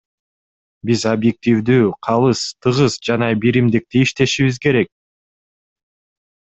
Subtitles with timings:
[0.89, 4.93] Биз объективдүү, калыс, тыгыз жана биримдикте иштешибиз керек.